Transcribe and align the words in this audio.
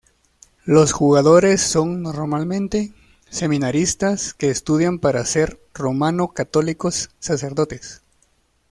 Los 0.65 0.93
jugadores 0.93 1.61
son 1.61 2.01
normalmente 2.01 2.91
seminaristas 3.29 4.33
que 4.33 4.49
estudian 4.49 4.97
para 4.97 5.23
ser 5.25 5.61
romano 5.75 6.29
católicos 6.29 7.11
sacerdotes. 7.19 8.01